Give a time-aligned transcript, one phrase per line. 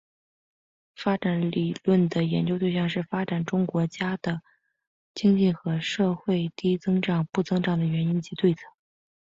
[0.95, 4.41] 发展理论的研究对象是发展中国家的
[5.13, 8.61] 经济和社会低增长不增长的原因及对策。